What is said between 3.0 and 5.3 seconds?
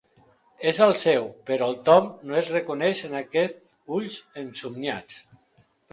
en aquests ulls ensomniats.